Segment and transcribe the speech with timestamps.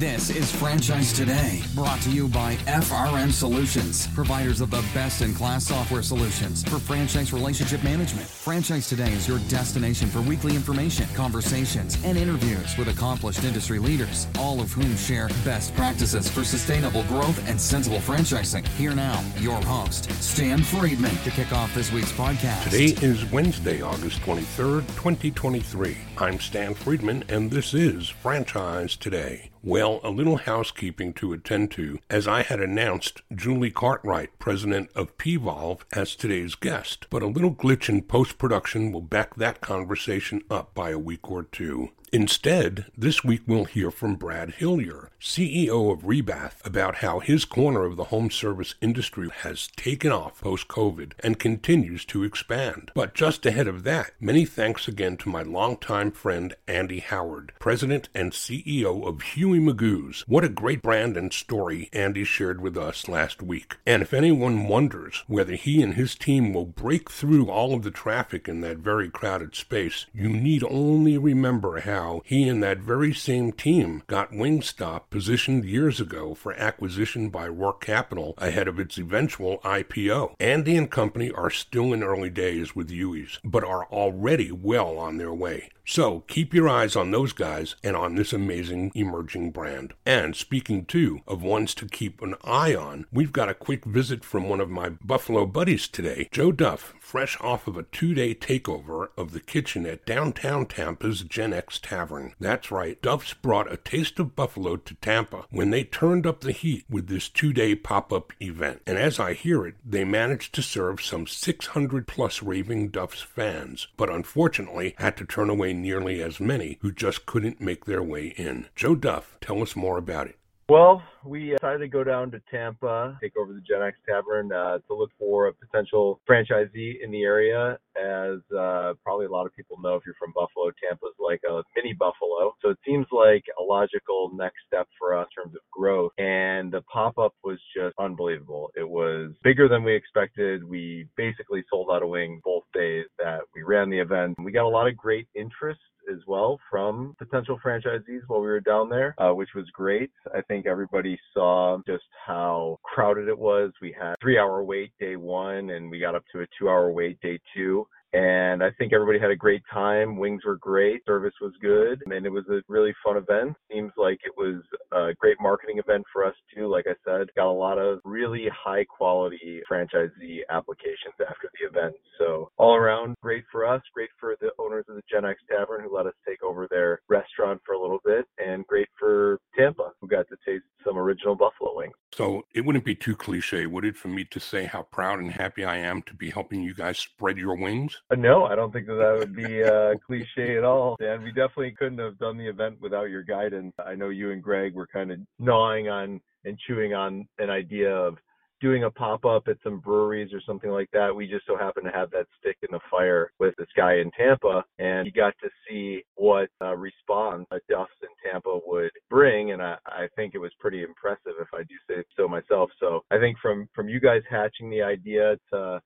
[0.00, 5.34] This is Franchise Today, brought to you by FRM Solutions, providers of the best in
[5.34, 8.26] class software solutions for franchise relationship management.
[8.26, 14.26] Franchise Today is your destination for weekly information, conversations, and interviews with accomplished industry leaders,
[14.38, 18.66] all of whom share best practices for sustainable growth and sensible franchising.
[18.78, 22.64] Here now, your host, Stan Friedman, to kick off this week's podcast.
[22.70, 25.98] Today is Wednesday, August 23rd, 2023.
[26.16, 29.50] I'm Stan Friedman, and this is Franchise Today.
[29.62, 35.18] Well, a little housekeeping to attend to, as I had announced Julie Cartwright, president of
[35.18, 40.40] P.volve, as today's guest, but a little glitch in post production will back that conversation
[40.50, 41.90] up by a week or two.
[42.12, 47.84] Instead, this week we'll hear from Brad Hillier, CEO of Re-Bath, about how his corner
[47.84, 52.90] of the home service industry has taken off post COVID and continues to expand.
[52.96, 58.08] But just ahead of that, many thanks again to my longtime friend Andy Howard, President
[58.12, 60.24] and CEO of Huey Magoo's.
[60.26, 63.76] What a great brand and story Andy shared with us last week.
[63.86, 67.92] And if anyone wonders whether he and his team will break through all of the
[67.92, 72.78] traffic in that very crowded space, you need only remember how how he and that
[72.78, 78.80] very same team got Wingstop positioned years ago for acquisition by Roark Capital ahead of
[78.80, 80.34] its eventual IPO.
[80.40, 85.18] Andy and company are still in early days with Huey's, but are already well on
[85.18, 85.68] their way.
[85.90, 89.92] So keep your eyes on those guys and on this amazing emerging brand.
[90.06, 94.22] And speaking too of ones to keep an eye on, we've got a quick visit
[94.22, 98.36] from one of my Buffalo buddies today, Joe Duff, fresh off of a two day
[98.36, 102.36] takeover of the kitchen at downtown Tampa's Gen X Tavern.
[102.38, 106.52] That's right, Duff's brought a taste of Buffalo to Tampa when they turned up the
[106.52, 108.80] heat with this two day pop up event.
[108.86, 113.88] And as I hear it, they managed to serve some 600 plus raving Duff's fans,
[113.96, 118.28] but unfortunately had to turn away nearly as many who just couldn't make their way
[118.36, 118.66] in.
[118.74, 120.39] Joe Duff, tell us more about it.
[120.70, 124.78] Well, we decided to go down to Tampa, take over the Gen X Tavern uh,
[124.78, 127.76] to look for a potential franchisee in the area.
[128.00, 131.64] As uh, probably a lot of people know, if you're from Buffalo, Tampa's like a
[131.74, 132.54] mini Buffalo.
[132.62, 136.12] So it seems like a logical next step for us in terms of growth.
[136.18, 138.70] And the pop up was just unbelievable.
[138.76, 140.62] It was bigger than we expected.
[140.62, 144.36] We basically sold out a wing both days that we ran the event.
[144.38, 145.80] We got a lot of great interest
[146.10, 150.10] as well from potential franchisees while we were down there, uh, which was great.
[150.34, 153.72] I think everybody saw just how crowded it was.
[153.80, 156.90] We had three hour wait day one and we got up to a two hour
[156.90, 160.16] wait day two and I think everybody had a great time.
[160.16, 163.56] Wings were great, service was good, and it was a really fun event.
[163.70, 164.62] Seems like it was
[164.92, 166.66] a great marketing event for us too.
[166.66, 171.94] Like I said, got a lot of really high quality franchisee applications after the event.
[172.18, 175.82] So all around, great for us, great for the owners of the Gen X Tavern
[175.84, 179.92] who let us take over their restaurant for a little bit, and great for Tampa
[180.00, 181.94] who got to taste some original buffalo wings.
[182.12, 185.30] So it wouldn't be too cliche, would it, for me to say how proud and
[185.30, 187.99] happy I am to be helping you guys spread your wings?
[188.10, 190.96] Uh, no, I don't think that that would be uh, cliche at all.
[191.00, 193.72] And we definitely couldn't have done the event without your guidance.
[193.84, 197.94] I know you and Greg were kind of gnawing on and chewing on an idea
[197.94, 198.16] of
[198.60, 201.14] doing a pop up at some breweries or something like that.
[201.14, 204.10] We just so happened to have that stick in the fire with this guy in
[204.10, 209.52] Tampa, and you got to see what uh, response a Duff's in Tampa would bring,
[209.52, 212.70] and I, I think it was pretty impressive, if I do say so myself.
[212.78, 215.80] So I think from from you guys hatching the idea to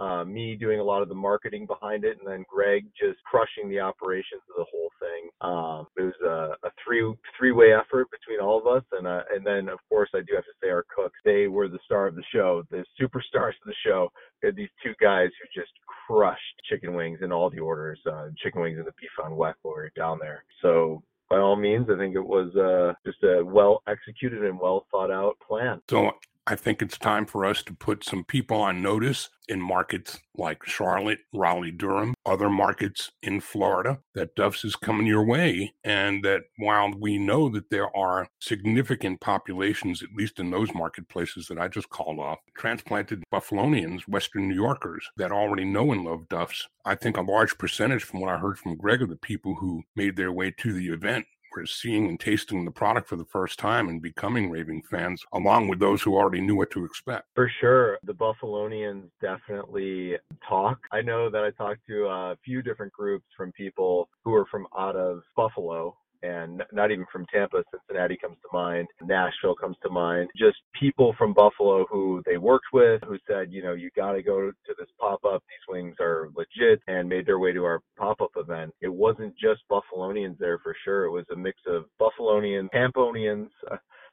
[0.00, 3.68] uh, me doing a lot of the marketing behind it, and then Greg just crushing
[3.68, 5.28] the operations of the whole thing.
[5.42, 9.22] Um, it was a, a three three way effort between all of us, and uh,
[9.32, 11.18] and then of course I do have to say our cooks.
[11.24, 14.10] They were the star of the show, the superstars of the show.
[14.42, 15.72] These two guys who just
[16.06, 19.54] crushed chicken wings in all the orders, uh, chicken wings and the beef on weck
[19.62, 20.44] were down there.
[20.62, 24.86] So by all means, I think it was uh, just a well executed and well
[24.90, 25.80] thought out plan.
[25.90, 26.10] So
[26.50, 30.64] I think it's time for us to put some people on notice in markets like
[30.66, 35.74] Charlotte, Raleigh, Durham, other markets in Florida that Duff's is coming your way.
[35.84, 41.46] And that while we know that there are significant populations, at least in those marketplaces
[41.46, 46.28] that I just called off, transplanted Buffalonians, Western New Yorkers that already know and love
[46.28, 49.54] Duff's, I think a large percentage from what I heard from Greg of the people
[49.54, 53.24] who made their way to the event were seeing and tasting the product for the
[53.24, 57.26] first time and becoming raving fans, along with those who already knew what to expect.
[57.34, 57.98] For sure.
[58.04, 60.16] The Buffalonians definitely
[60.48, 60.78] talk.
[60.92, 64.66] I know that I talked to a few different groups from people who are from
[64.76, 67.62] out of Buffalo and not even from Tampa.
[67.70, 70.30] Cincinnati comes to mind, Nashville comes to mind.
[70.36, 74.22] Just people from Buffalo who they worked with who said, you know, you got to
[74.22, 75.42] go to this pop up.
[75.48, 78.72] These wings are legit, and made their way to our pop up event.
[78.80, 81.04] It wasn't just Buffalonians there for sure.
[81.04, 83.48] It was a mix of Buffalonians, Tamponians.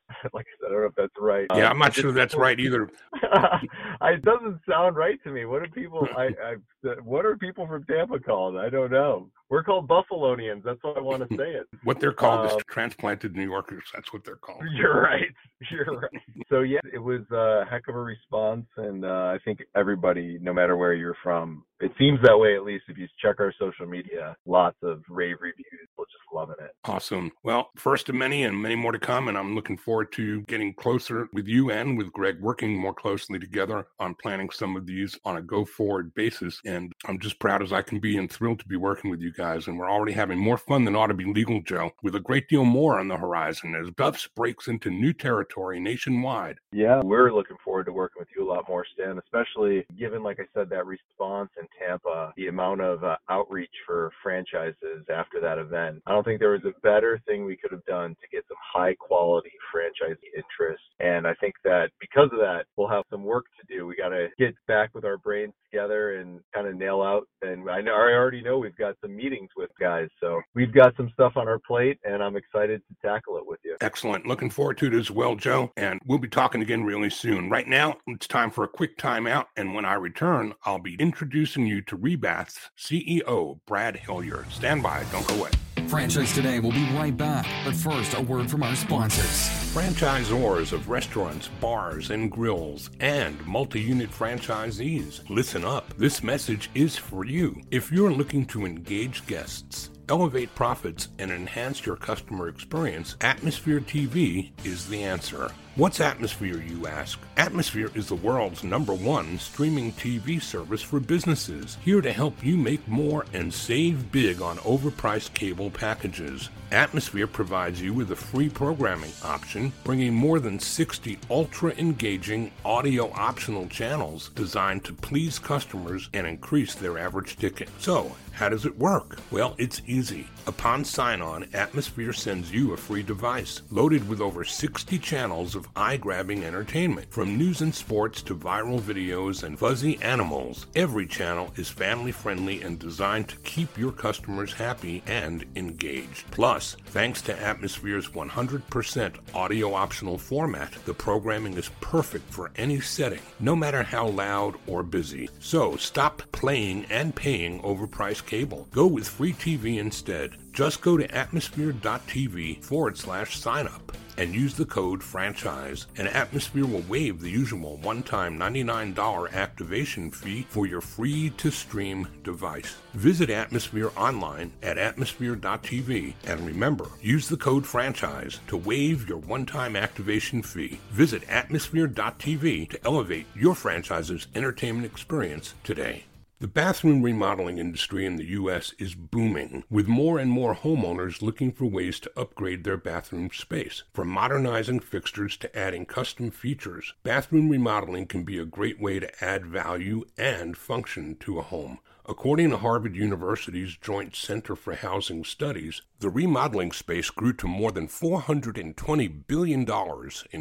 [0.34, 1.48] like I said, I don't know if that's right.
[1.54, 2.90] Yeah, I'm not sure that's right either.
[3.14, 5.46] it doesn't sound right to me.
[5.46, 6.08] What are people?
[6.18, 8.58] I, I, what are people from Tampa called?
[8.58, 9.30] I don't know.
[9.50, 10.64] We're called Buffalonians.
[10.64, 11.68] That's what I want to say it.
[11.84, 13.84] what they're called um, is transplanted New Yorkers.
[13.94, 14.64] That's what they're called.
[14.74, 15.34] You're right.
[15.72, 16.22] You're right.
[16.50, 20.54] so yeah, it was a heck of a response, and uh, I think everybody, no
[20.54, 22.86] matter where you're from, it seems that way at least.
[22.88, 25.66] If you check our social media, lots of rave reviews.
[25.98, 26.72] People just loving it.
[26.86, 27.32] Awesome.
[27.44, 29.28] Well, first of many, and many more to come.
[29.28, 33.40] And I'm looking forward to getting closer with you and with Greg, working more closely
[33.40, 36.60] together on planning some of these on a go forward basis.
[36.66, 39.32] And I'm just proud as I can be and thrilled to be working with you
[39.38, 39.68] guys.
[39.68, 42.50] And we're already having more fun than ought to be legal, Joe, with a great
[42.50, 46.58] deal more on the horizon as Duff's breaks into new territory nationwide.
[46.74, 50.40] Yeah, we're looking forward to working with you a lot more, Stan, especially given, like
[50.40, 55.60] I said, that response in Tampa, the amount of uh, outreach for franchises after that
[55.60, 56.02] event.
[56.08, 58.58] I don't think there was a better thing we could have done to get some
[58.62, 60.84] high quality franchisee interest.
[61.00, 63.86] And I think that because of that, we'll have some work to do.
[63.86, 67.28] We got to get back with our brains together and kind of nail out.
[67.42, 70.96] And I know I already know we've got some meetings with guys, so we've got
[70.96, 73.76] some stuff on our plate, and I'm excited to tackle it with you.
[73.82, 74.26] Excellent.
[74.26, 75.72] Looking forward to it as well, Joe.
[75.78, 77.50] And we'll be talking again really soon.
[77.50, 81.66] Right now, it's time for a quick timeout, and when I return, I'll be introducing
[81.66, 84.46] you to Re-Bath's CEO Brad Hillier.
[84.50, 85.04] Stand by.
[85.12, 85.52] Don't go away.
[85.88, 89.50] Franchise Today will be right back, but first, a word from our sponsors.
[89.74, 95.94] Franchisors of restaurants, bars, and grills, and multi unit franchisees, listen up.
[95.98, 97.62] This message is for you.
[97.72, 104.52] If you're looking to engage guests, elevate profits, and enhance your customer experience, Atmosphere TV
[104.64, 105.52] is the answer.
[105.76, 107.20] What's Atmosphere, you ask?
[107.38, 112.58] Atmosphere is the world's number one streaming TV service for businesses, here to help you
[112.58, 116.50] make more and save big on overpriced cable packages.
[116.72, 123.12] Atmosphere provides you with a free programming option, bringing more than 60 ultra engaging audio
[123.12, 127.70] optional channels designed to please customers and increase their average ticket.
[127.78, 129.18] So, how does it work?
[129.32, 130.28] Well, it's easy.
[130.46, 135.68] Upon sign on, Atmosphere sends you a free device loaded with over 60 channels of
[135.76, 137.12] eye grabbing entertainment.
[137.12, 142.62] From news and sports to viral videos and fuzzy animals, every channel is family friendly
[142.62, 146.30] and designed to keep your customers happy and engaged.
[146.30, 153.22] Plus, thanks to Atmosphere's 100% audio optional format, the programming is perfect for any setting,
[153.40, 155.28] no matter how loud or busy.
[155.40, 158.68] So stop playing and paying overpriced cable.
[158.72, 160.36] Go with free TV instead.
[160.54, 166.66] Just go to atmosphere.tv forward slash sign up and use the code franchise, and Atmosphere
[166.66, 172.76] will waive the usual one time $99 activation fee for your free to stream device.
[172.96, 179.46] Visit Atmosphere online at atmosphere.tv and remember, use the code franchise to waive your one
[179.46, 180.80] time activation fee.
[180.90, 186.04] Visit atmosphere.tv to elevate your franchise's entertainment experience today.
[186.40, 188.72] The bathroom remodeling industry in the U.S.
[188.78, 193.82] is booming, with more and more homeowners looking for ways to upgrade their bathroom space.
[193.92, 199.24] From modernizing fixtures to adding custom features, bathroom remodeling can be a great way to
[199.24, 201.80] add value and function to a home.
[202.10, 207.74] According to Harvard University's Joint Center for Housing Studies, the remodeling space grew to more
[207.74, 209.68] than $420 billion in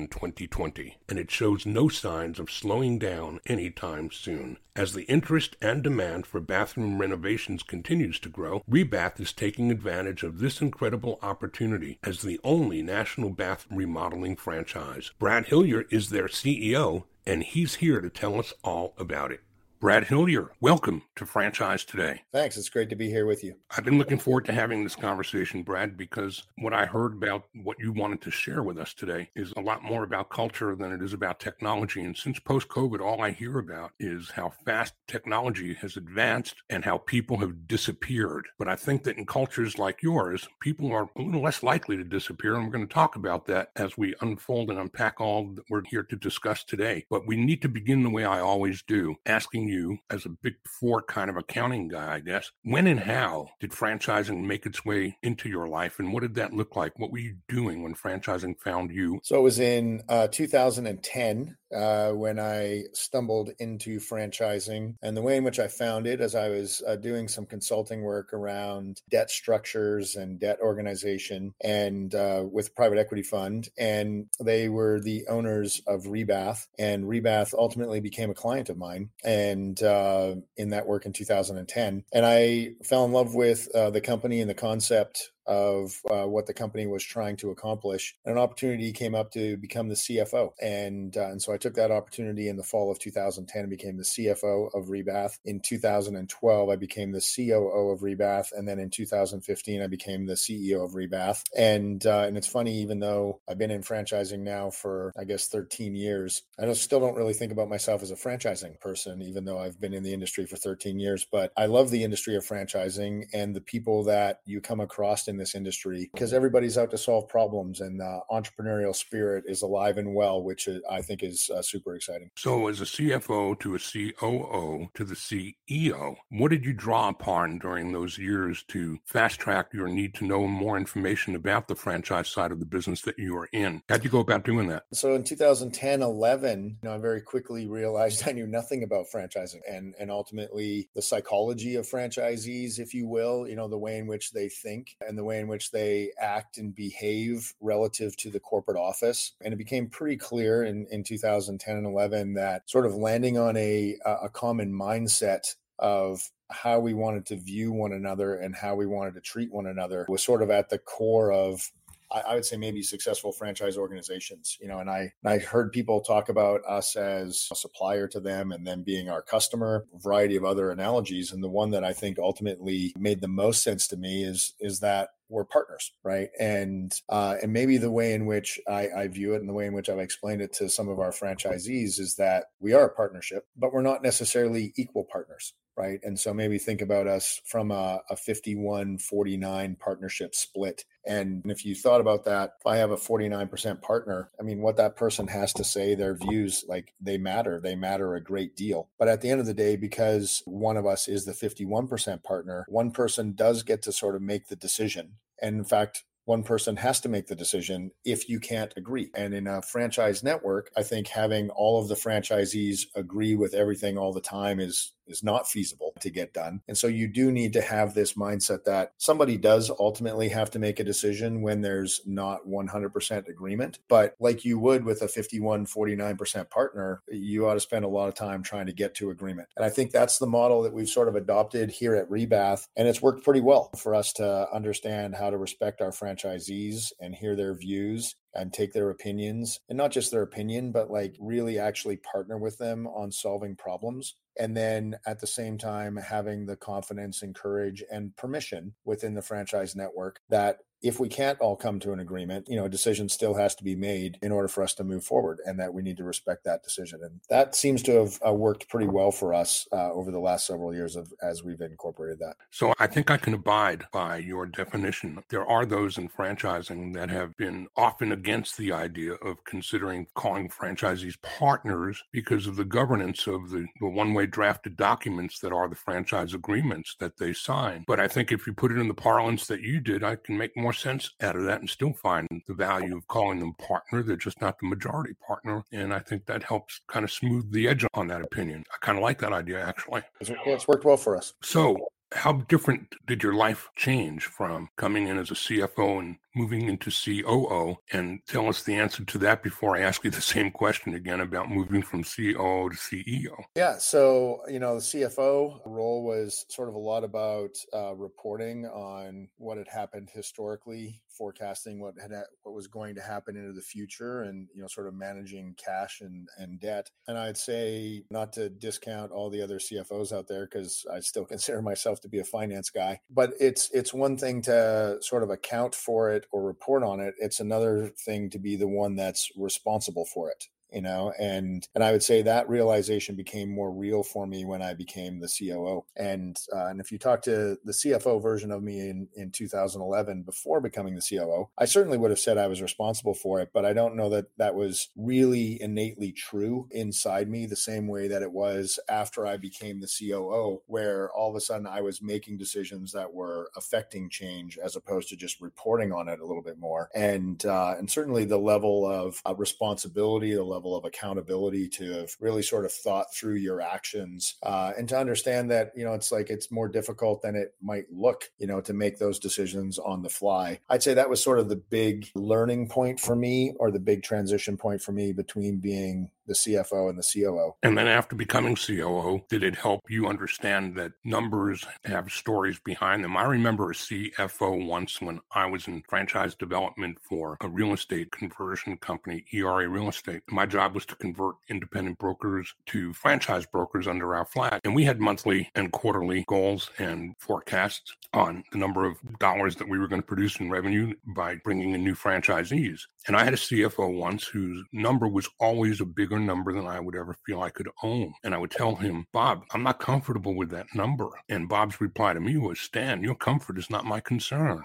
[0.07, 4.59] 2020, and it shows no signs of slowing down anytime soon.
[4.77, 10.23] As the interest and demand for bathroom renovations continues to grow, Re-Bath is taking advantage
[10.23, 15.11] of this incredible opportunity as the only national bath remodeling franchise.
[15.19, 19.41] Brad Hillier is their CEO, and he's here to tell us all about it.
[19.79, 22.23] Brad Hillier, welcome to Franchise Today.
[22.33, 22.57] Thanks.
[22.57, 23.57] It's great to be here with you.
[23.77, 27.79] I've been looking forward to having this conversation, Brad, because what I heard about what
[27.79, 31.03] you wanted to share with us today is a lot more about culture than it
[31.03, 32.03] is about technology.
[32.03, 36.83] And since post COVID, all I hear about is how fast technology has advanced and
[36.83, 38.49] how people have disappeared.
[38.59, 42.05] But I think that in cultures like yours, people are a little less likely to
[42.05, 42.55] disappear.
[42.55, 45.85] And we're going to talk about that as we unfold and unpack all that we're
[45.85, 47.05] here to discuss today.
[47.11, 50.55] But we need to begin the way I always do, asking you as a big
[50.67, 52.51] four kind of accounting guy, I guess.
[52.63, 55.99] When and how did franchising make its way into your life?
[55.99, 56.99] And what did that look like?
[56.99, 59.21] What were you doing when franchising found you?
[59.23, 64.97] So it was in uh, 2010 uh, when I stumbled into franchising.
[65.03, 68.03] And the way in which I found it, as I was uh, doing some consulting
[68.03, 73.69] work around debt structures and debt organization and uh, with private equity fund.
[73.79, 76.67] And they were the owners of Re-Bath.
[76.79, 82.05] And Re-Bath ultimately became a client of mine and uh, in that work in 2010.
[82.13, 86.47] And I fell in love with uh, the company and the concept of uh, what
[86.47, 88.17] the company was trying to accomplish.
[88.25, 91.75] And an opportunity came up to become the CFO, and uh, and so I took
[91.75, 95.39] that opportunity in the fall of 2010 and became the CFO of Re-Bath.
[95.45, 100.35] In 2012, I became the COO of Re-Bath, and then in 2015, I became the
[100.35, 101.45] CEO of Re-Bath.
[101.57, 105.49] And uh, and it's funny, even though I've been in franchising now for I guess
[105.49, 109.45] 13 years, I don't, still don't really think about myself as a franchising person, even
[109.45, 111.27] though I've been in the industry for 13 years.
[111.31, 115.36] But I love the industry of franchising and the people that you come across in
[115.37, 119.99] in this industry because everybody's out to solve problems and uh, entrepreneurial spirit is alive
[119.99, 122.31] and well, which I think is uh, super exciting.
[122.37, 127.59] So, as a CFO to a COO to the CEO, what did you draw upon
[127.59, 132.29] during those years to fast track your need to know more information about the franchise
[132.29, 133.83] side of the business that you are in?
[133.89, 134.85] How'd you go about doing that?
[134.95, 139.61] So, in 2010, 11, you know, I very quickly realized I knew nothing about franchising
[139.69, 144.07] and, and ultimately the psychology of franchisees, if you will, you know, the way in
[144.07, 148.41] which they think and the way in which they act and behave relative to the
[148.41, 149.33] corporate office.
[149.43, 153.57] And it became pretty clear in, in 2010 and 11 that sort of landing on
[153.57, 158.87] a, a common mindset of how we wanted to view one another and how we
[158.87, 161.71] wanted to treat one another was sort of at the core of
[162.11, 166.29] I, would say maybe successful franchise organizations, you know, and I I heard people talk
[166.29, 170.71] about us as a supplier to them and them being our customer, variety of other
[170.71, 171.33] analogies.
[171.33, 174.81] And the one that I think ultimately made the most sense to me is is
[174.81, 176.29] that we're partners, right?
[176.39, 179.67] And uh, and maybe the way in which I, I view it and the way
[179.67, 182.95] in which I've explained it to some of our franchisees is that we are a
[182.95, 186.01] partnership, but we're not necessarily equal partners, right?
[186.03, 190.85] And so maybe think about us from a, a 51 49 partnership split.
[191.07, 194.77] And if you thought about that, if I have a 49% partner, I mean, what
[194.77, 198.89] that person has to say, their views, like they matter, they matter a great deal.
[198.99, 202.65] But at the end of the day, because one of us is the 51% partner,
[202.69, 205.13] one person does get to sort of make the decision.
[205.41, 209.11] And in fact, one person has to make the decision if you can't agree.
[209.15, 213.97] And in a franchise network, I think having all of the franchisees agree with everything
[213.97, 216.61] all the time is is not feasible to get done.
[216.69, 220.59] And so you do need to have this mindset that somebody does ultimately have to
[220.59, 223.79] make a decision when there's not 100% agreement.
[223.89, 228.09] But like you would with a 51, 49% partner, you ought to spend a lot
[228.09, 229.49] of time trying to get to agreement.
[229.57, 232.69] And I think that's the model that we've sort of adopted here at Re-Bath.
[232.77, 237.15] And it's worked pretty well for us to understand how to respect our franchisees and
[237.15, 241.59] hear their views and take their opinions and not just their opinion, but like really
[241.59, 244.17] actually partner with them on solving problems.
[244.39, 249.23] And then at the same time, having the confidence and courage and permission within the
[249.23, 253.09] franchise network that if we can't all come to an agreement, you know, a decision
[253.09, 255.83] still has to be made in order for us to move forward, and that we
[255.83, 257.01] need to respect that decision.
[257.03, 260.47] And that seems to have uh, worked pretty well for us uh, over the last
[260.47, 262.37] several years of as we've incorporated that.
[262.51, 265.23] So I think I can abide by your definition.
[265.29, 270.49] There are those in franchising that have been often against the idea of considering calling
[270.49, 275.75] franchisees partners because of the governance of the, the one-way drafted documents that are the
[275.75, 277.85] franchise agreements that they sign.
[277.87, 280.37] But I think if you put it in the parlance that you did, I can
[280.37, 283.55] make more more sense out of that and still find the value of calling them
[283.55, 284.03] partner.
[284.03, 285.63] They're just not the majority partner.
[285.71, 288.65] And I think that helps kind of smooth the edge on that opinion.
[288.75, 290.03] I kind of like that idea, actually.
[290.21, 291.35] It's worked well for us.
[291.41, 291.77] So,
[292.13, 296.91] how different did your life change from coming in as a CFO and moving into
[296.91, 297.77] COO?
[297.93, 301.21] And tell us the answer to that before I ask you the same question again
[301.21, 303.45] about moving from COO to CEO.
[303.57, 303.79] Yeah.
[303.79, 309.29] So, you know, the CFO role was sort of a lot about uh, reporting on
[309.39, 312.13] what had happened historically forecasting what had
[312.43, 316.01] what was going to happen into the future and you know sort of managing cash
[316.01, 320.47] and and debt and i'd say not to discount all the other cfos out there
[320.47, 324.43] because i still consider myself to be a finance guy but it's it's one thing
[324.43, 328.57] to sort of account for it or report on it it's another thing to be
[328.57, 333.15] the one that's responsible for it you know and and i would say that realization
[333.15, 336.99] became more real for me when i became the coo and uh, and if you
[336.99, 341.65] talk to the cfo version of me in in 2011 before becoming the coo i
[341.65, 344.55] certainly would have said i was responsible for it but i don't know that that
[344.55, 349.81] was really innately true inside me the same way that it was after i became
[349.81, 354.59] the coo where all of a sudden i was making decisions that were affecting change
[354.59, 356.91] as opposed to just reporting on it a little bit more.
[356.95, 362.17] And uh, and certainly the level of uh, responsibility the level of accountability to have
[362.19, 366.11] really sort of thought through your actions uh, and to understand that you know it's
[366.11, 370.03] like it's more difficult than it might look you know to make those decisions on
[370.03, 370.59] the fly.
[370.71, 374.03] I'd say that was sort of the big learning point for me or the big
[374.03, 377.55] transition point for me between being the CFO and the COO.
[377.63, 383.05] And then after becoming COO, did it help you understand that numbers have stories behind
[383.05, 383.17] them?
[383.17, 388.11] I remember a CFO once when I was in franchise development for a real estate
[388.13, 390.23] conversion company, ERA Real Estate.
[390.29, 394.61] My job was to convert independent brokers to franchise brokers under our flag.
[394.65, 399.69] And we had monthly and quarterly goals and forecasts on the number of dollars that
[399.69, 402.81] we were going to produce in revenue by bringing in new franchisees.
[403.07, 406.81] And I had a CFO once whose number was always a bigger number than I
[406.81, 408.15] would ever feel I could own.
[408.25, 411.09] And I would tell him, Bob, I'm not comfortable with that number.
[411.29, 414.63] And Bob's reply to me was, Stan, your comfort is not my concern.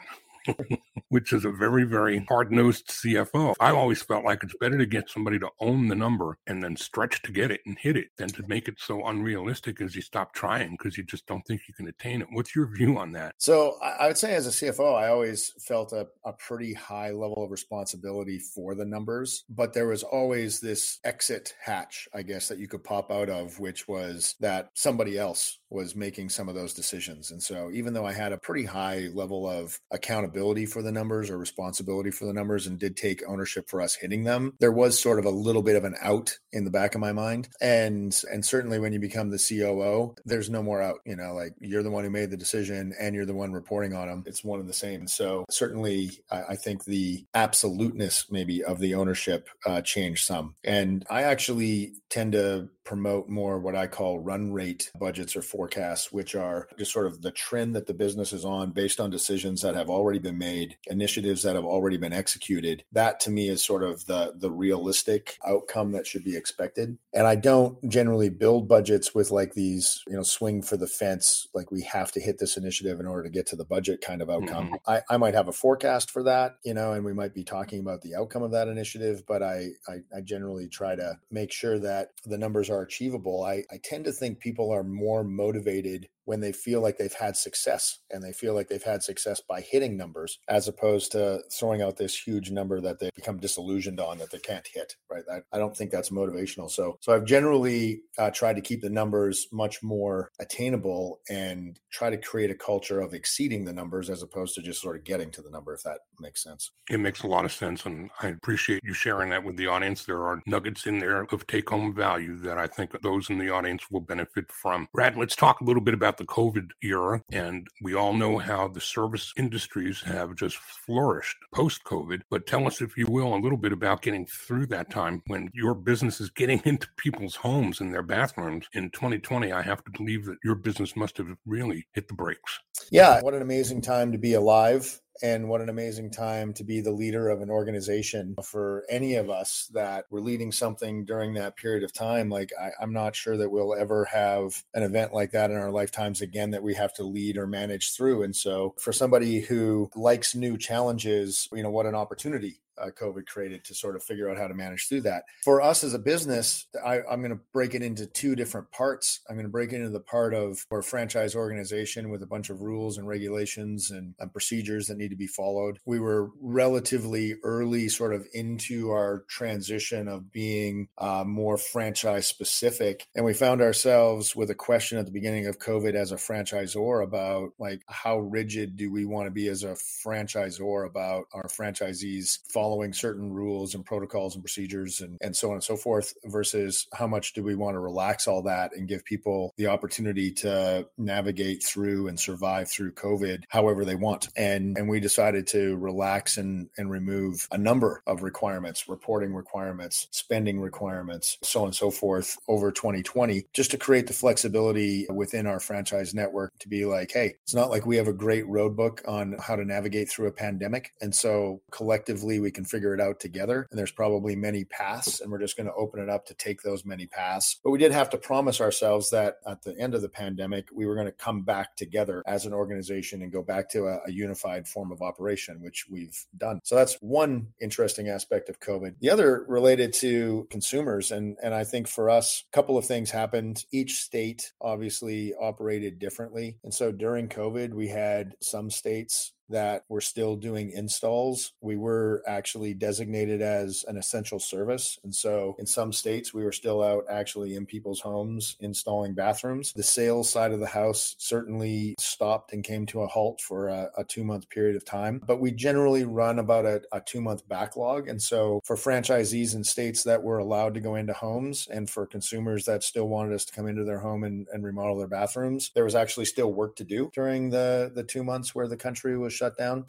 [1.12, 3.53] which is a very, very hard nosed CFO.
[3.60, 6.75] I always felt like it's better to get somebody to own the number and then
[6.75, 10.01] stretch to get it and hit it than to make it so unrealistic as you
[10.01, 12.27] stop trying because you just don't think you can attain it.
[12.31, 13.36] What's your view on that?
[13.38, 17.43] So I would say, as a CFO, I always felt a, a pretty high level
[17.43, 22.57] of responsibility for the numbers, but there was always this exit hatch, I guess, that
[22.57, 26.74] you could pop out of, which was that somebody else was making some of those
[26.74, 27.31] decisions.
[27.31, 30.30] And so even though I had a pretty high level of accountability
[30.65, 34.23] for the numbers or responsibility for the numbers and did take ownership for us hitting
[34.23, 37.01] them, there was sort of a little bit of an out in the back of
[37.01, 37.50] my mind.
[37.59, 41.53] And and certainly when you become the COO, there's no more out, you know, like
[41.59, 44.23] you're the one who made the decision and you're the one reporting on them.
[44.25, 45.07] It's one and the same.
[45.07, 50.55] So certainly I, I think the absoluteness maybe of the ownership uh, changed some.
[50.63, 56.11] And I actually tend to promote more what I call run rate budgets or forecasts,
[56.11, 59.61] which are just sort of the trend that the business is on based on decisions
[59.61, 62.83] that have already been made, initiatives that have already been executed.
[62.91, 66.97] That to me is sort of the the realistic outcome that should be expected.
[67.13, 71.47] And I don't generally build budgets with like these, you know, swing for the fence,
[71.53, 74.21] like we have to hit this initiative in order to get to the budget kind
[74.21, 74.67] of outcome.
[74.67, 74.91] Mm-hmm.
[74.91, 77.79] I, I might have a forecast for that, you know, and we might be talking
[77.79, 81.79] about the outcome of that initiative, but I I, I generally try to make sure
[81.79, 86.39] that the numbers are achievable, I, I tend to think people are more motivated when
[86.39, 89.97] they feel like they've had success and they feel like they've had success by hitting
[89.97, 94.31] numbers as opposed to throwing out this huge number that they become disillusioned on that
[94.31, 95.23] they can't hit right?
[95.31, 96.69] I, I don't think that's motivational.
[96.69, 102.09] So so i've generally uh, tried to keep the numbers much more attainable and try
[102.09, 105.31] to create a culture of exceeding the numbers as opposed to just sort of getting
[105.31, 106.72] to the number if that makes sense.
[106.89, 110.05] It makes a lot of sense and i appreciate you sharing that with the audience.
[110.05, 113.50] There are nuggets in there of take home value that i think those in the
[113.50, 114.87] audience will benefit from.
[114.93, 118.67] Brad let's talk a little bit about the COVID era, and we all know how
[118.67, 122.21] the service industries have just flourished post COVID.
[122.29, 125.50] But tell us, if you will, a little bit about getting through that time when
[125.53, 128.67] your business is getting into people's homes and their bathrooms.
[128.74, 132.59] In 2020, I have to believe that your business must have really hit the brakes.
[132.91, 136.81] Yeah, what an amazing time to be alive and what an amazing time to be
[136.81, 141.55] the leader of an organization for any of us that we're leading something during that
[141.55, 142.29] period of time.
[142.29, 145.71] Like, I, am not sure that we'll ever have an event like that in our
[145.71, 148.24] lifetimes again that we have to lead or manage through.
[148.24, 153.25] And so, for somebody who likes new challenges, you know, what an opportunity uh, COVID
[153.25, 155.24] created to sort of figure out how to manage through that.
[155.44, 159.22] For us as a business, I, am going to break it into two different parts.
[159.29, 162.50] I'm going to break it into the part of our franchise organization with a bunch
[162.50, 165.79] of rules and regulations and, and procedures that need to be followed.
[165.86, 173.07] We were relatively early, sort of into our transition of being uh, more franchise specific,
[173.16, 177.03] and we found ourselves with a question at the beginning of COVID as a franchisor
[177.03, 182.40] about like how rigid do we want to be as a franchisor about our franchisees
[182.61, 186.85] following certain rules and protocols and procedures and, and so on and so forth versus
[186.93, 190.85] how much do we want to relax all that and give people the opportunity to
[190.95, 194.29] navigate through and survive through COVID however they want.
[194.35, 200.07] And and we decided to relax and, and remove a number of requirements, reporting requirements,
[200.11, 205.47] spending requirements, so on and so forth over 2020, just to create the flexibility within
[205.47, 208.75] our franchise network to be like, hey, it's not like we have a great road
[208.75, 210.91] book on how to navigate through a pandemic.
[211.01, 213.68] And so collectively we can figure it out together.
[213.70, 216.61] And there's probably many paths, and we're just going to open it up to take
[216.61, 217.59] those many paths.
[217.64, 220.85] But we did have to promise ourselves that at the end of the pandemic, we
[220.85, 224.11] were going to come back together as an organization and go back to a, a
[224.11, 226.59] unified form of operation, which we've done.
[226.64, 228.96] So that's one interesting aspect of COVID.
[229.00, 233.11] The other related to consumers, and and I think for us, a couple of things
[233.11, 233.66] happened.
[233.72, 240.01] Each state obviously operated differently, and so during COVID, we had some states that were
[240.01, 245.00] still doing installs, we were actually designated as an essential service.
[245.03, 249.74] And so in some states, we were still out actually in people's homes installing bathrooms.
[249.74, 253.90] The sales side of the house certainly stopped and came to a halt for a,
[253.98, 255.22] a two month period of time.
[255.25, 258.07] But we generally run about a, a two month backlog.
[258.07, 262.05] And so for franchisees in states that were allowed to go into homes and for
[262.05, 265.72] consumers that still wanted us to come into their home and, and remodel their bathrooms,
[265.75, 269.18] there was actually still work to do during the, the two months where the country
[269.18, 269.33] was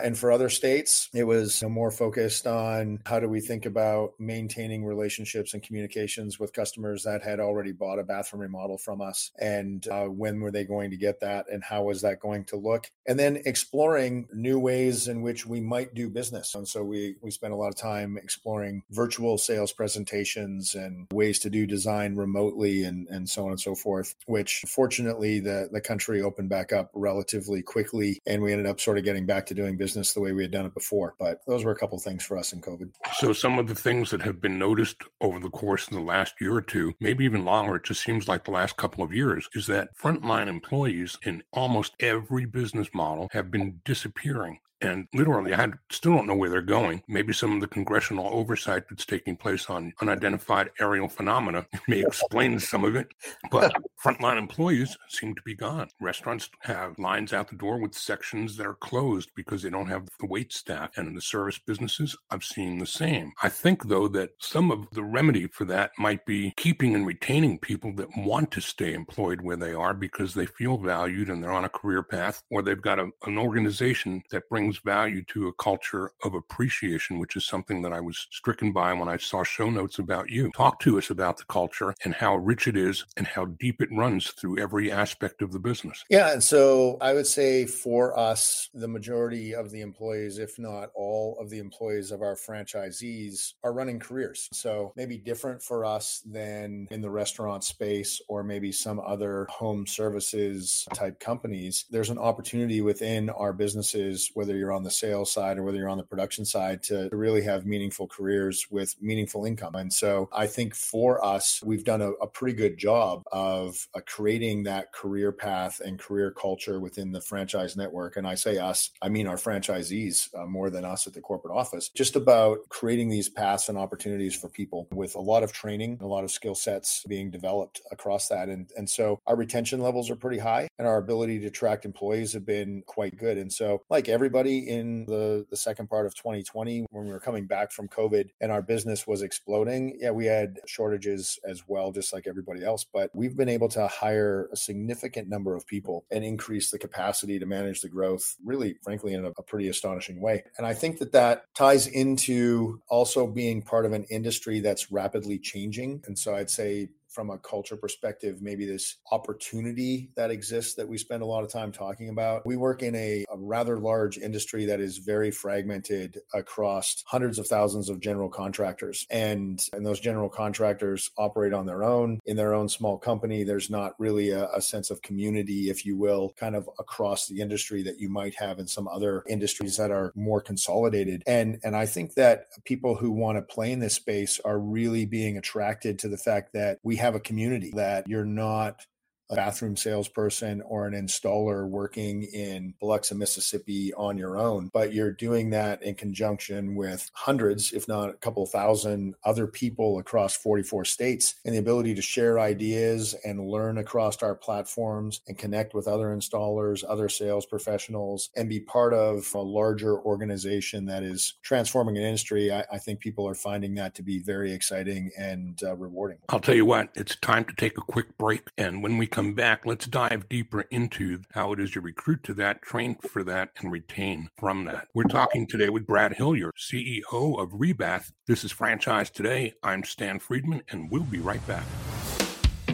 [0.03, 4.85] And for other states, it was more focused on how do we think about maintaining
[4.85, 9.87] relationships and communications with customers that had already bought a bathroom remodel from us and
[9.89, 12.91] uh, when were they going to get that and how was that going to look?
[13.07, 16.55] And then exploring new ways in which we might do business.
[16.55, 21.39] And so we we spent a lot of time exploring virtual sales presentations and ways
[21.41, 25.81] to do design remotely and and so on and so forth which fortunately the the
[25.81, 29.55] country opened back up relatively quickly and we ended up sort of getting back to
[29.55, 32.25] doing business the way we had done it before but those were a couple things
[32.25, 35.51] for us in covid so some of the things that have been noticed over the
[35.51, 38.51] course of the last year or two maybe even longer it just seems like the
[38.51, 43.81] last couple of years is that frontline employees in almost every business model have been
[43.85, 44.59] disappearing.
[44.83, 47.03] And literally, I still don't know where they're going.
[47.07, 52.59] Maybe some of the congressional oversight that's taking place on unidentified aerial phenomena may explain
[52.59, 53.09] some of it.
[53.51, 53.73] But
[54.05, 55.89] frontline employees seem to be gone.
[56.01, 60.09] Restaurants have lines out the door with sections that are closed because they don't have
[60.19, 60.91] the wait staff.
[60.97, 63.33] And in the service businesses, I've seen the same.
[63.43, 67.59] I think, though, that some of the remedy for that might be keeping and retaining
[67.59, 71.53] people that want to stay employed where they are because they feel valued and they're
[71.53, 75.49] on a career path, or they've got a, an organization that brings brings value to
[75.49, 79.43] a culture of appreciation, which is something that I was stricken by when I saw
[79.43, 80.51] show notes about you.
[80.53, 83.89] Talk to us about the culture and how rich it is and how deep it
[83.93, 86.05] runs through every aspect of the business.
[86.09, 86.33] Yeah.
[86.33, 91.37] And so I would say for us, the majority of the employees, if not all
[91.41, 94.49] of the employees of our franchisees, are running careers.
[94.53, 99.87] So maybe different for us than in the restaurant space or maybe some other home
[99.87, 101.85] services type companies.
[101.91, 105.89] There's an opportunity within our businesses, whether you're on the sales side or whether you're
[105.89, 109.75] on the production side to, really have meaningful careers with meaningful income.
[109.75, 114.01] And so I think for us, we've done a, a pretty good job of uh,
[114.07, 118.17] creating that career path and career culture within the franchise network.
[118.17, 121.55] And I say us, I mean our franchisees uh, more than us at the corporate
[121.55, 125.99] office, just about creating these paths and opportunities for people with a lot of training,
[126.01, 128.49] a lot of skill sets being developed across that.
[128.49, 132.33] And, and so our retention levels are pretty high and our ability to attract employees
[132.33, 133.39] have been quite good.
[133.39, 137.47] And so like everybody in the, the second part of 2020 when we were coming
[137.47, 139.97] back from COVID and our business was exploding.
[140.01, 143.87] Yeah, we had shortages as well, just like everybody else, but we've been able to
[143.89, 148.77] hire a significant number of people and increase the capacity to manage the growth, really,
[148.83, 150.45] frankly, in a, a pretty astonishing way.
[150.59, 155.39] And I think that that ties into also being part of an industry that's rapidly
[155.39, 156.03] changing.
[156.07, 160.97] And so I'd say from a culture perspective, maybe this opportunity that exists that we
[160.97, 162.47] spend a lot of time talking about.
[162.47, 167.47] We work in a, a, rather large industry that is very fragmented across hundreds of
[167.47, 169.07] thousands of general contractors.
[169.11, 173.45] And, and those general contractors operate on their own in their own small company.
[173.45, 177.41] There's not really a, a sense of community, if you will, kind of across the
[177.41, 181.23] industry that you might have in some other industries that are more consolidated.
[181.27, 185.05] And, and I think that people who want to play in this space are really
[185.05, 188.87] being attracted to the fact that we have a community that you're not
[189.33, 195.13] a bathroom salesperson or an installer working in Biloxi, Mississippi on your own, but you're
[195.13, 200.85] doing that in conjunction with hundreds, if not a couple thousand other people across 44
[200.85, 205.89] states and the ability to share ideas and learn across our platforms and connect with
[205.89, 211.97] other installers, other sales professionals, and be part of a larger organization that is transforming
[211.97, 212.53] an industry.
[212.53, 216.19] I, I think people are finding that to be very exciting and uh, rewarding.
[216.29, 218.49] I'll tell you what, it's time to take a quick break.
[218.59, 222.25] And when we come come back, let's dive deeper into how it is you recruit
[222.25, 224.89] to that, train for that, and retain from that.
[224.95, 228.11] We're talking today with Brad Hillier, CEO of Re-Bath.
[228.27, 229.55] This is Franchise Today.
[229.63, 231.63] I'm Stan Friedman, and we'll be right back.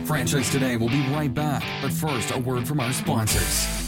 [0.07, 3.88] Franchise Today will be right back, but first, a word from our sponsors.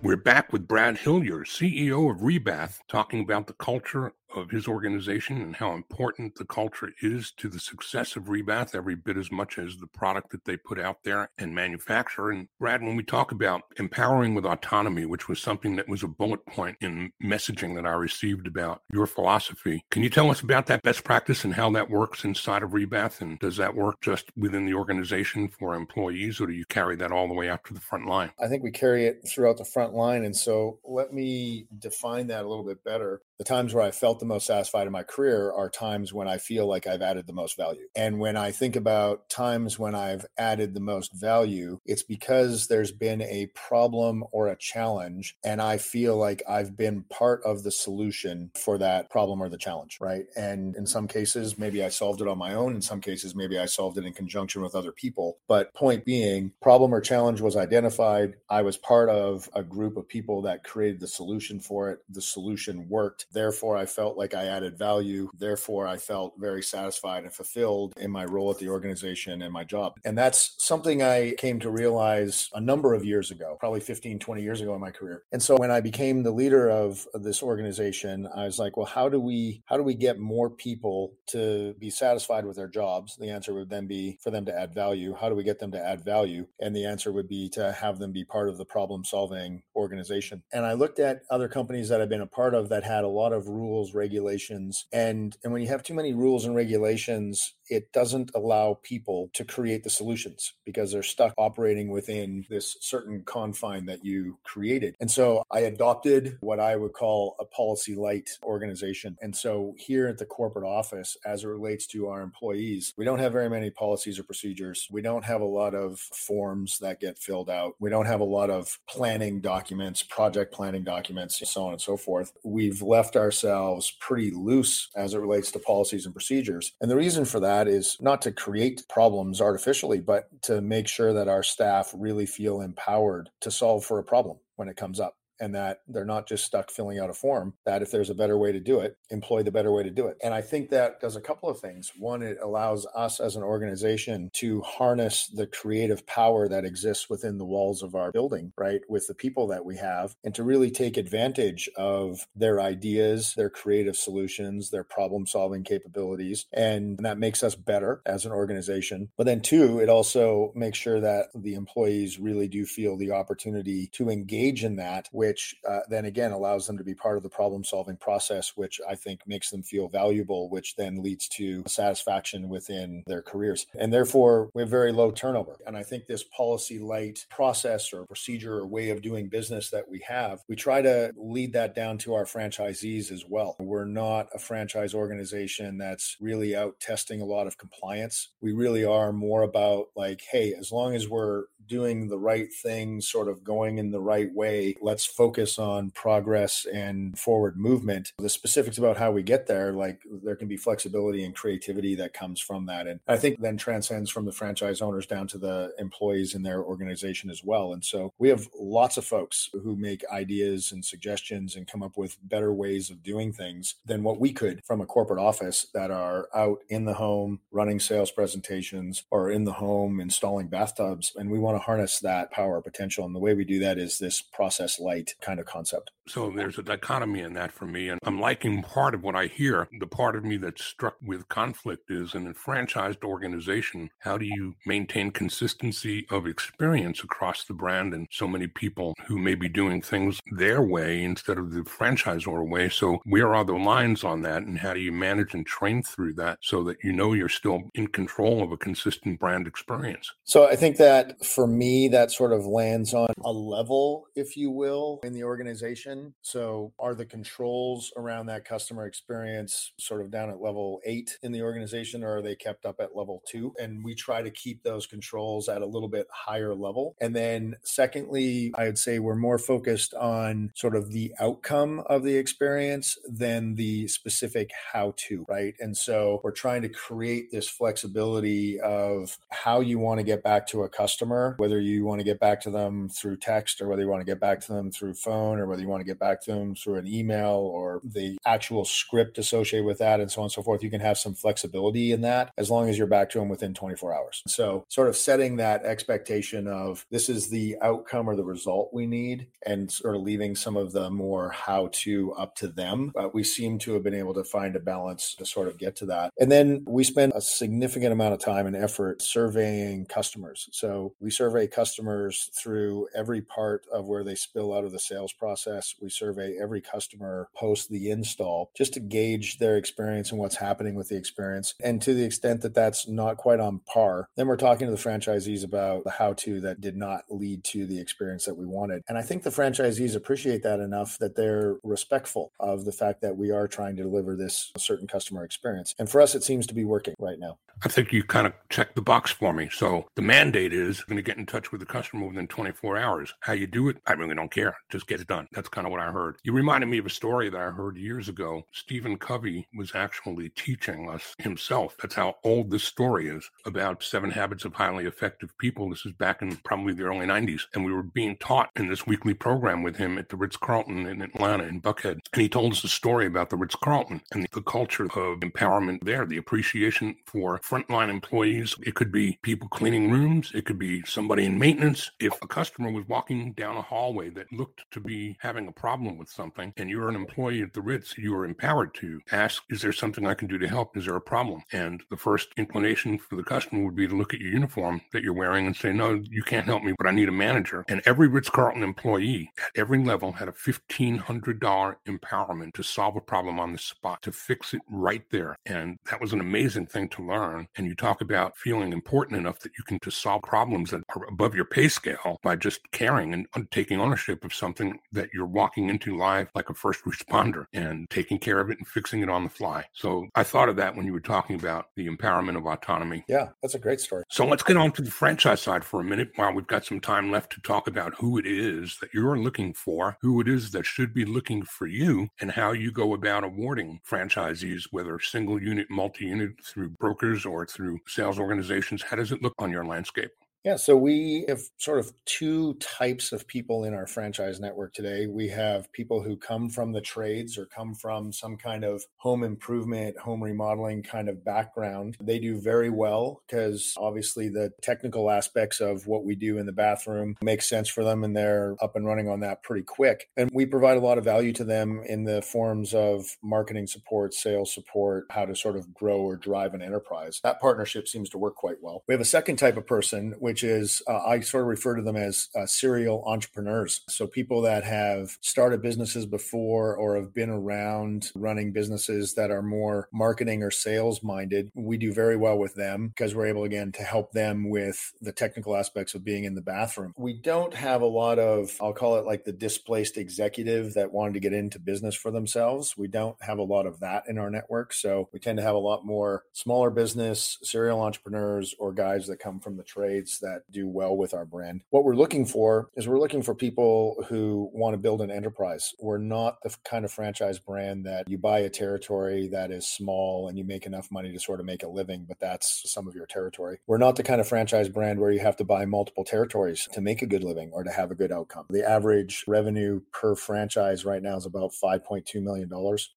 [0.00, 5.40] We're back with Brad Hillier, CEO of Re-Bath, talking about the culture of his organization
[5.42, 9.58] and how important the culture is to the success of Re-Bath every bit as much
[9.58, 12.30] as the product that they put out there and manufacture.
[12.30, 16.08] And Brad, when we talk about empowering with autonomy, which was something that was a
[16.08, 20.66] bullet point in messaging that I received about your philosophy, can you tell us about
[20.66, 23.20] that best practice and how that works inside of Re-Bath?
[23.20, 27.12] And does that work just within the organization for employees, or do you carry that
[27.12, 28.30] all the way out to the front line?
[28.40, 30.24] I think we carry it throughout the front line.
[30.24, 33.22] And so let me define that a little bit better.
[33.38, 36.38] The times where I felt the most satisfied in my career are times when I
[36.38, 37.86] feel like I've added the most value.
[37.94, 42.90] And when I think about times when I've added the most value, it's because there's
[42.90, 47.70] been a problem or a challenge, and I feel like I've been part of the
[47.70, 50.24] solution for that problem or the challenge, right?
[50.36, 52.74] And in some cases, maybe I solved it on my own.
[52.74, 55.38] In some cases, maybe I solved it in conjunction with other people.
[55.46, 58.34] But point being, problem or challenge was identified.
[58.50, 62.00] I was part of a group of people that created the solution for it.
[62.08, 63.26] The solution worked.
[63.32, 65.30] Therefore, I felt like I added value.
[65.36, 69.64] Therefore, I felt very satisfied and fulfilled in my role at the organization and my
[69.64, 69.94] job.
[70.04, 74.42] And that's something I came to realize a number of years ago, probably 15, 20
[74.42, 75.24] years ago in my career.
[75.32, 79.08] And so when I became the leader of, this organization, I was like, well, how
[79.08, 83.16] do we how do we get more people to be satisfied with their jobs?
[83.16, 85.14] The answer would then be for them to add value.
[85.14, 86.46] How do we get them to add value?
[86.60, 90.42] And the answer would be to have them be part of the problem solving organization.
[90.52, 93.08] And I looked at other companies that I've been a part of that had a
[93.18, 97.92] lot of rules, regulations, and and when you have too many rules and regulations, it
[97.92, 103.86] doesn't allow people to create the solutions because they're stuck operating within this certain confine
[103.86, 104.94] that you created.
[105.00, 109.16] And so I adopted what I would call a policy light organization.
[109.20, 113.18] And so here at the corporate office, as it relates to our employees, we don't
[113.18, 114.86] have very many policies or procedures.
[114.90, 117.74] We don't have a lot of forms that get filled out.
[117.80, 121.96] We don't have a lot of planning documents, project planning documents, so on and so
[121.96, 122.32] forth.
[122.44, 126.72] We've left ourselves pretty loose as it relates to policies and procedures.
[126.80, 130.86] And the reason for that that is not to create problems artificially, but to make
[130.86, 135.00] sure that our staff really feel empowered to solve for a problem when it comes
[135.00, 138.14] up and that they're not just stuck filling out a form that if there's a
[138.14, 140.16] better way to do it employ the better way to do it.
[140.22, 141.92] And i think that does a couple of things.
[141.98, 147.38] One it allows us as an organization to harness the creative power that exists within
[147.38, 150.70] the walls of our building right with the people that we have and to really
[150.70, 157.42] take advantage of their ideas their creative solutions their problem solving capabilities and that makes
[157.42, 159.08] us better as an organization.
[159.16, 163.88] But then two it also makes sure that the employees really do feel the opportunity
[163.92, 167.22] to engage in that with which uh, then again allows them to be part of
[167.22, 171.62] the problem solving process, which I think makes them feel valuable, which then leads to
[171.66, 173.66] satisfaction within their careers.
[173.78, 175.56] And therefore, we have very low turnover.
[175.66, 179.86] And I think this policy light process or procedure or way of doing business that
[179.86, 183.54] we have, we try to lead that down to our franchisees as well.
[183.60, 188.28] We're not a franchise organization that's really out testing a lot of compliance.
[188.40, 193.00] We really are more about like, hey, as long as we're doing the right thing,
[193.00, 198.12] sort of going in the right way, let's focus on progress and forward movement.
[198.18, 202.14] The specifics about how we get there, like there can be flexibility and creativity that
[202.14, 202.86] comes from that.
[202.86, 206.62] And I think then transcends from the franchise owners down to the employees in their
[206.62, 207.72] organization as well.
[207.72, 211.96] And so we have lots of folks who make ideas and suggestions and come up
[211.96, 215.90] with better ways of doing things than what we could from a corporate office that
[215.90, 221.12] are out in the home running sales presentations or in the home installing bathtubs.
[221.16, 223.04] And we want to harness that power potential.
[223.04, 225.90] And the way we do that is this process light kind of concept.
[226.08, 227.88] So there's a dichotomy in that for me.
[227.88, 229.68] And I'm liking part of what I hear.
[229.78, 234.24] The part of me that's struck with conflict is in a franchised organization, how do
[234.24, 239.48] you maintain consistency of experience across the brand and so many people who may be
[239.48, 242.68] doing things their way instead of the franchisor way?
[242.68, 244.42] So where are the lines on that?
[244.42, 247.62] And how do you manage and train through that so that you know you're still
[247.74, 250.10] in control of a consistent brand experience?
[250.24, 254.50] So I think that for me, that sort of lands on a level, if you
[254.50, 255.97] will, in the organization.
[256.22, 261.32] So are the controls around that customer experience sort of down at level eight in
[261.32, 263.54] the organization, or are they kept up at level two?
[263.58, 266.96] And we try to keep those controls at a little bit higher level.
[267.00, 272.02] And then, secondly, I would say we're more focused on sort of the outcome of
[272.02, 275.54] the experience than the specific how to, right?
[275.60, 280.46] And so we're trying to create this flexibility of how you want to get back
[280.48, 283.82] to a customer, whether you want to get back to them through text or whether
[283.82, 285.98] you want to get back to them through phone or whether you want to get
[285.98, 290.20] back to them through an email or the actual script associated with that and so
[290.20, 290.62] on and so forth.
[290.62, 293.54] You can have some flexibility in that as long as you're back to them within
[293.54, 294.22] 24 hours.
[294.26, 298.86] So, sort of setting that expectation of this is the outcome or the result we
[298.86, 302.92] need and sort of leaving some of the more how to up to them.
[302.94, 305.76] But we seem to have been able to find a balance to sort of get
[305.76, 306.12] to that.
[306.18, 310.48] And then we spend a significant amount of time and effort surveying customers.
[310.52, 315.12] So, we survey customers through every part of where they spill out of the sales
[315.12, 315.74] process.
[315.80, 320.74] We survey every customer post the install just to gauge their experience and what's happening
[320.74, 321.54] with the experience.
[321.62, 324.76] And to the extent that that's not quite on par, then we're talking to the
[324.76, 328.82] franchisees about the how to that did not lead to the experience that we wanted.
[328.88, 333.16] And I think the franchisees appreciate that enough that they're respectful of the fact that
[333.16, 335.74] we are trying to deliver this certain customer experience.
[335.78, 337.38] And for us, it seems to be working right now.
[337.64, 339.48] I think you kind of checked the box for me.
[339.50, 343.14] So the mandate is going to get in touch with the customer within 24 hours.
[343.20, 344.56] How you do it, I really don't care.
[344.70, 345.26] Just get it done.
[345.32, 346.18] That's kind of what I heard.
[346.22, 348.44] You reminded me of a story that I heard years ago.
[348.52, 351.74] Stephen Covey was actually teaching us himself.
[351.82, 355.68] That's how old this story is about seven habits of highly effective people.
[355.68, 357.42] This is back in probably the early 90s.
[357.54, 360.86] And we were being taught in this weekly program with him at the Ritz Carlton
[360.86, 361.98] in Atlanta, in Buckhead.
[362.12, 365.82] And he told us a story about the Ritz Carlton and the culture of empowerment
[365.82, 368.54] there, the appreciation for frontline employees.
[368.62, 371.90] It could be people cleaning rooms, it could be somebody in maintenance.
[371.98, 375.98] If a customer was walking down a hallway that looked to be having a problem
[375.98, 379.62] with something, and you're an employee at the Ritz, you are empowered to ask, Is
[379.62, 380.76] there something I can do to help?
[380.76, 381.42] Is there a problem?
[381.52, 385.02] And the first inclination for the customer would be to look at your uniform that
[385.02, 387.64] you're wearing and say, No, you can't help me, but I need a manager.
[387.68, 393.00] And every Ritz Carlton employee at every level had a $1,500 empowerment to solve a
[393.00, 395.36] problem on the spot, to fix it right there.
[395.46, 397.48] And that was an amazing thing to learn.
[397.56, 401.08] And you talk about feeling important enough that you can to solve problems that are
[401.08, 405.70] above your pay scale by just caring and taking ownership of something that you're walking
[405.70, 409.22] into life like a first responder and taking care of it and fixing it on
[409.22, 409.64] the fly.
[409.72, 413.04] So I thought of that when you were talking about the empowerment of autonomy.
[413.08, 414.02] Yeah, that's a great story.
[414.10, 416.80] So let's get on to the franchise side for a minute while we've got some
[416.80, 420.50] time left to talk about who it is that you're looking for, who it is
[420.50, 425.40] that should be looking for you, and how you go about awarding franchisees, whether single
[425.40, 428.82] unit, multi unit, through brokers or through sales organizations.
[428.82, 430.10] How does it look on your landscape?
[430.44, 435.06] Yeah, so we have sort of two types of people in our franchise network today.
[435.06, 439.24] We have people who come from the trades or come from some kind of home
[439.24, 441.96] improvement, home remodeling kind of background.
[442.00, 446.52] They do very well because obviously the technical aspects of what we do in the
[446.52, 450.08] bathroom make sense for them and they're up and running on that pretty quick.
[450.16, 454.14] And we provide a lot of value to them in the forms of marketing support,
[454.14, 457.20] sales support, how to sort of grow or drive an enterprise.
[457.24, 458.84] That partnership seems to work quite well.
[458.86, 461.80] We have a second type of person, which is uh, I sort of refer to
[461.80, 463.80] them as uh, serial entrepreneurs.
[463.88, 469.40] So people that have started businesses before or have been around running businesses that are
[469.40, 471.50] more marketing or sales minded.
[471.54, 475.12] We do very well with them because we're able, again, to help them with the
[475.12, 476.92] technical aspects of being in the bathroom.
[476.98, 481.14] We don't have a lot of, I'll call it like the displaced executive that wanted
[481.14, 482.76] to get into business for themselves.
[482.76, 484.74] We don't have a lot of that in our network.
[484.74, 489.20] So we tend to have a lot more smaller business, serial entrepreneurs, or guys that
[489.20, 491.62] come from the trades that do well with our brand.
[491.70, 495.74] What we're looking for is we're looking for people who want to build an enterprise.
[495.80, 500.28] We're not the kind of franchise brand that you buy a territory that is small
[500.28, 502.94] and you make enough money to sort of make a living, but that's some of
[502.94, 503.58] your territory.
[503.66, 506.80] We're not the kind of franchise brand where you have to buy multiple territories to
[506.80, 508.46] make a good living or to have a good outcome.
[508.50, 512.50] The average revenue per franchise right now is about $5.2 million,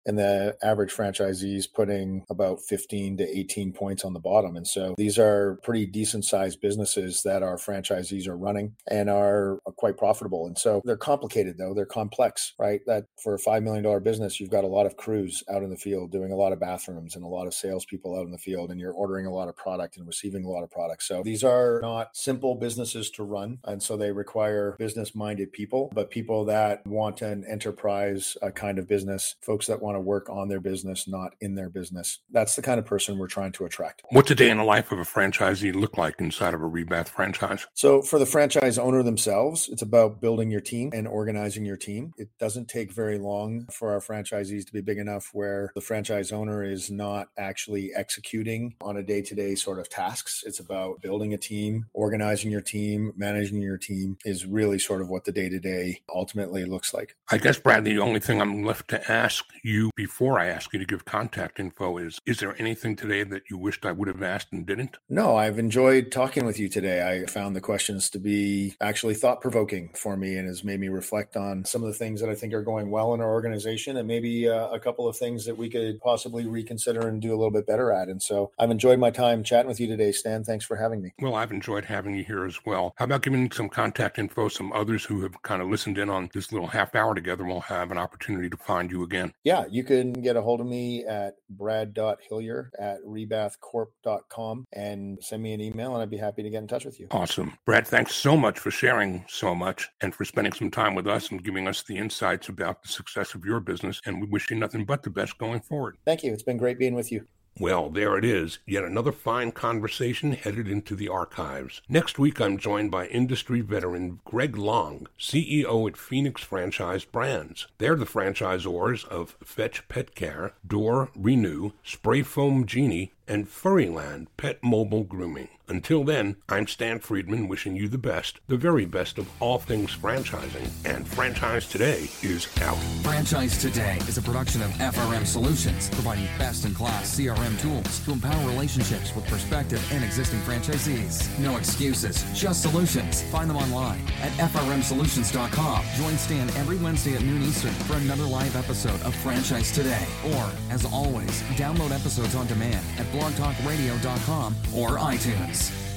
[0.05, 4.55] and the average franchisee is putting about 15 to 18 points on the bottom.
[4.55, 9.09] And so these are pretty decent sized businesses businesses that our franchisees are running and
[9.09, 10.47] are quite profitable.
[10.47, 12.81] And so they're complicated though, they're complex, right?
[12.87, 15.77] That for a $5 million business, you've got a lot of crews out in the
[15.77, 18.71] field doing a lot of bathrooms and a lot of salespeople out in the field,
[18.71, 21.03] and you're ordering a lot of product and receiving a lot of product.
[21.03, 23.59] So these are not simple businesses to run.
[23.65, 28.87] And so they require business minded people, but people that want an enterprise kind of
[28.87, 32.19] business, folks that want to work on their business, not in their business.
[32.31, 34.03] That's the kind of person we're trying to attract.
[34.11, 36.67] What's a day in the life of a franchisee look like inside of a
[37.09, 37.67] Franchise?
[37.73, 42.13] So for the franchise owner themselves, it's about building your team and organizing your team.
[42.17, 46.31] It doesn't take very long for our franchisees to be big enough where the franchise
[46.31, 50.43] owner is not actually executing on a day to day sort of tasks.
[50.45, 55.09] It's about building a team, organizing your team, managing your team is really sort of
[55.09, 57.15] what the day to day ultimately looks like.
[57.31, 60.79] I guess, Brad, the only thing I'm left to ask you before I ask you
[60.79, 64.23] to give contact info is Is there anything today that you wished I would have
[64.23, 64.97] asked and didn't?
[65.09, 66.90] No, I've enjoyed talking with you today.
[66.99, 70.89] I found the questions to be actually thought provoking for me and has made me
[70.89, 73.97] reflect on some of the things that I think are going well in our organization
[73.97, 77.37] and maybe uh, a couple of things that we could possibly reconsider and do a
[77.37, 78.09] little bit better at.
[78.09, 80.43] And so I've enjoyed my time chatting with you today, Stan.
[80.43, 81.13] Thanks for having me.
[81.19, 82.93] Well, I've enjoyed having you here as well.
[82.97, 84.47] How about giving some contact info?
[84.49, 87.61] Some others who have kind of listened in on this little half hour together will
[87.61, 89.33] have an opportunity to find you again.
[89.43, 95.53] Yeah, you can get a hold of me at brad.hillier at rebathcorp.com and send me
[95.53, 97.07] an email, and I'd be happy to get in touch with you.
[97.11, 97.53] Awesome.
[97.65, 101.31] Brad, thanks so much for sharing so much and for spending some time with us
[101.31, 104.01] and giving us the insights about the success of your business.
[104.05, 105.97] And we wish you nothing but the best going forward.
[106.05, 106.33] Thank you.
[106.33, 107.25] It's been great being with you.
[107.59, 111.81] Well, there it is, yet another fine conversation headed into the archives.
[111.89, 117.67] Next week, I'm joined by industry veteran Greg Long, CEO at Phoenix Franchise Brands.
[117.77, 124.61] They're the franchisors of Fetch Pet Care, Door Renew, Spray Foam Genie, and Furryland Pet
[124.61, 125.47] Mobile Grooming.
[125.71, 129.95] Until then, I'm Stan Friedman wishing you the best, the very best of all things
[129.95, 130.69] franchising.
[130.83, 132.75] And Franchise Today is out.
[133.03, 138.11] Franchise Today is a production of FRM Solutions, providing best in class CRM tools to
[138.11, 141.29] empower relationships with prospective and existing franchisees.
[141.39, 143.21] No excuses, just solutions.
[143.31, 145.85] Find them online at frmsolutions.com.
[145.95, 150.05] Join Stan every Wednesday at noon Eastern for another live episode of Franchise Today.
[150.35, 155.90] Or, as always, download episodes on demand at blogtalkradio.com or iTunes.